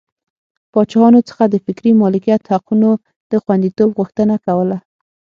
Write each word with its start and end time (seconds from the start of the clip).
پاچاهانو 0.73 1.19
څخه 1.29 1.43
د 1.47 1.55
فکري 1.65 1.91
مالکیت 2.01 2.41
حقونو 2.51 2.89
د 3.31 3.33
خوندیتوب 3.43 3.89
غوښتنه 3.99 4.35
کوله. 4.45 4.77